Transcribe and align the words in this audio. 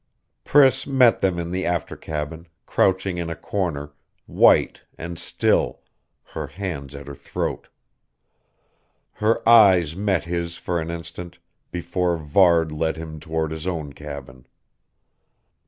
Priss 0.43 0.87
met 0.87 1.21
them 1.21 1.37
in 1.37 1.51
the 1.51 1.63
after 1.63 1.95
cabin, 1.95 2.47
crouching 2.65 3.19
in 3.19 3.29
a 3.29 3.35
corner, 3.35 3.91
white 4.25 4.81
and 4.97 5.19
still, 5.19 5.81
her 6.23 6.47
hands 6.47 6.95
at 6.95 7.05
her 7.05 7.13
throat. 7.13 7.67
Her 9.11 9.47
eyes 9.47 9.95
met 9.95 10.23
his 10.23 10.57
for 10.57 10.81
an 10.81 10.89
instant, 10.89 11.37
before 11.69 12.17
Varde 12.17 12.71
led 12.71 12.97
him 12.97 13.19
toward 13.19 13.51
his 13.51 13.67
own 13.67 13.93
cabin. 13.93 14.47